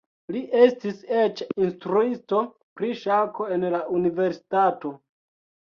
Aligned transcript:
Li 0.35 0.39
estis 0.61 1.03
eĉ 1.23 1.43
instruisto 1.65 2.41
pri 2.81 2.91
ŝako 3.05 3.51
en 3.59 3.69
la 3.77 3.87
universitato. 4.01 4.99